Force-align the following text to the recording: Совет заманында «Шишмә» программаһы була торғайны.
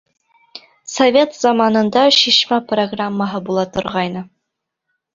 Совет 0.95 1.37
заманында 1.41 2.07
«Шишмә» 2.21 2.61
программаһы 2.75 3.45
була 3.51 3.71
торғайны. 3.79 4.29